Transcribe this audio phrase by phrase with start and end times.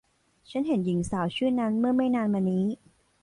[0.49, 2.65] ฉันเห็นหญิงสาวชื่อนั้นเมื่อไม่นานมานี้